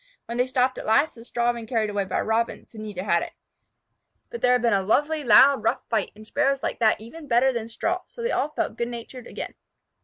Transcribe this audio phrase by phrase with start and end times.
[0.25, 2.79] When they stopped at last, the straw had been carried away by a Robin, so
[2.79, 3.33] neither had it.
[4.31, 7.53] But they had had a lovely, loud, rough fight, and Sparrows like that even better
[7.53, 9.53] than straw, so they all felt good natured again.